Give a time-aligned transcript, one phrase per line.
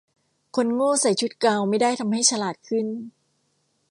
[0.55, 2.85] คนโง่ใส่ชุดกาวน์ไม่ได้ทำให้ฉลาดขึ้น